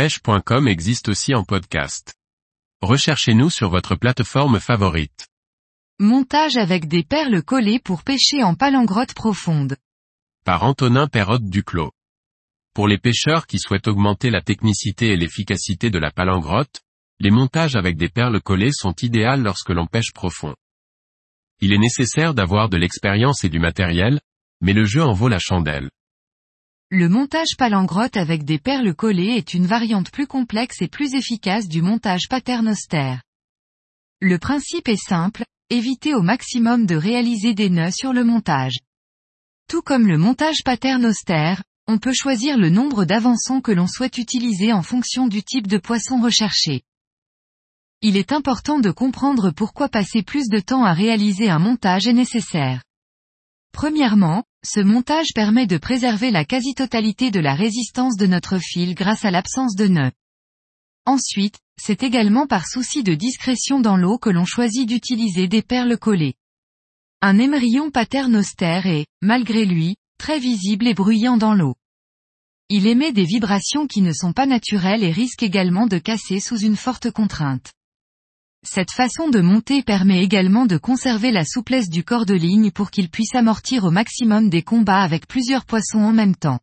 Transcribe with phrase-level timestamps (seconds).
[0.00, 2.14] pêche.com existe aussi en podcast.
[2.80, 5.28] Recherchez-nous sur votre plateforme favorite.
[5.98, 9.76] Montage avec des perles collées pour pêcher en palangrotte profonde.
[10.42, 11.92] Par Antonin Perrotte Duclos.
[12.72, 16.80] Pour les pêcheurs qui souhaitent augmenter la technicité et l'efficacité de la palangrotte,
[17.18, 20.54] les montages avec des perles collées sont idéales lorsque l'on pêche profond.
[21.60, 24.18] Il est nécessaire d'avoir de l'expérience et du matériel,
[24.62, 25.90] mais le jeu en vaut la chandelle.
[26.92, 31.68] Le montage palangrotte avec des perles collées est une variante plus complexe et plus efficace
[31.68, 33.14] du montage paternoster.
[34.20, 38.80] Le principe est simple, évitez au maximum de réaliser des nœuds sur le montage.
[39.68, 41.54] Tout comme le montage paternoster,
[41.86, 45.78] on peut choisir le nombre d'avançons que l'on souhaite utiliser en fonction du type de
[45.78, 46.82] poisson recherché.
[48.02, 52.12] Il est important de comprendre pourquoi passer plus de temps à réaliser un montage est
[52.12, 52.82] nécessaire.
[53.72, 59.24] Premièrement, ce montage permet de préserver la quasi-totalité de la résistance de notre fil grâce
[59.24, 60.12] à l'absence de nœuds.
[61.06, 65.96] Ensuite, c'est également par souci de discrétion dans l'eau que l'on choisit d'utiliser des perles
[65.96, 66.34] collées.
[67.22, 71.74] Un émerillon paternoster est, malgré lui, très visible et bruyant dans l'eau.
[72.68, 76.58] Il émet des vibrations qui ne sont pas naturelles et risque également de casser sous
[76.58, 77.72] une forte contrainte.
[78.62, 82.90] Cette façon de monter permet également de conserver la souplesse du corps de ligne pour
[82.90, 86.60] qu'il puisse amortir au maximum des combats avec plusieurs poissons en même temps.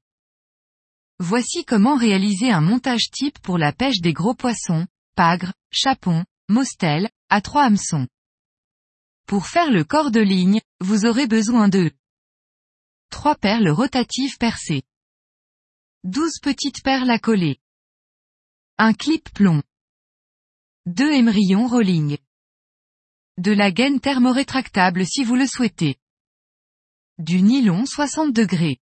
[1.20, 7.10] Voici comment réaliser un montage type pour la pêche des gros poissons, pagres, chapons, mostels,
[7.30, 8.08] à trois hameçons.
[9.26, 11.92] Pour faire le corps de ligne, vous aurez besoin de
[13.10, 14.84] 3 perles rotatives percées.
[16.04, 17.60] 12 petites perles à coller.
[18.78, 19.64] Un clip plomb.
[20.88, 22.18] 2 émerillons rolling.
[23.38, 25.98] De la gaine thermorétractable si vous le souhaitez.
[27.18, 28.80] Du nylon 60 degrés.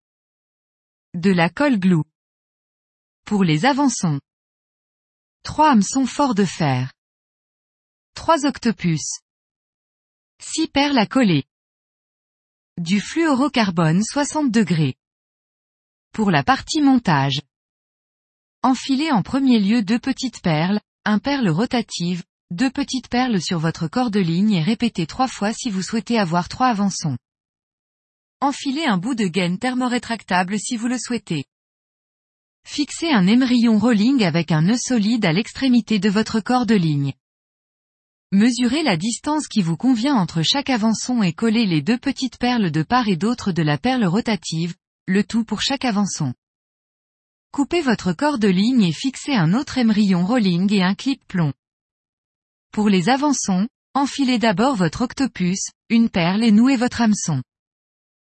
[1.14, 2.06] De la colle glue.
[3.26, 4.22] Pour les avançons.
[5.44, 6.94] 3 hameçons forts de fer.
[8.14, 9.20] 3 octopus.
[10.40, 11.44] 6 perles à coller.
[12.78, 14.96] Du fluorocarbone 60 degrés.
[16.14, 17.42] Pour la partie montage.
[18.64, 22.22] Enfilez en premier lieu deux petites perles, un perle rotative,
[22.52, 26.20] deux petites perles sur votre corps de ligne et répétez trois fois si vous souhaitez
[26.20, 27.18] avoir trois avançons.
[28.42, 31.46] Enfilez un bout de gaine thermorétractable si vous le souhaitez.
[32.64, 37.14] Fixez un émerillon rolling avec un nœud solide à l'extrémité de votre corps de ligne.
[38.32, 42.70] Mesurez la distance qui vous convient entre chaque avançon et collez les deux petites perles
[42.70, 44.76] de part et d'autre de la perle rotative,
[45.08, 46.36] le tout pour chaque avançon.
[47.52, 51.52] Coupez votre corps de ligne et fixez un autre émerillon rolling et un clip plomb.
[52.72, 55.60] Pour les avançons, enfilez d'abord votre octopus,
[55.90, 57.42] une perle et nouez votre hameçon.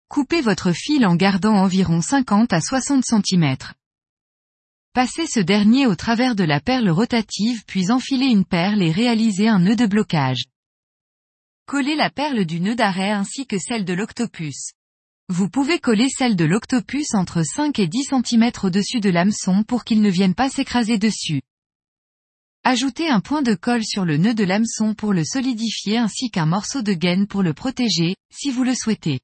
[0.09, 3.55] Coupez votre fil en gardant environ 50 à 60 cm.
[4.93, 9.47] Passez ce dernier au travers de la perle rotative puis enfilez une perle et réalisez
[9.47, 10.45] un nœud de blocage.
[11.67, 14.73] Collez la perle du nœud d'arrêt ainsi que celle de l'octopus.
[15.31, 19.85] Vous pouvez coller celle de l'octopus entre 5 et 10 cm au-dessus de l'hameçon pour
[19.85, 21.41] qu'il ne vienne pas s'écraser dessus.
[22.65, 26.45] Ajoutez un point de colle sur le nœud de l'hameçon pour le solidifier ainsi qu'un
[26.45, 29.21] morceau de gaine pour le protéger, si vous le souhaitez.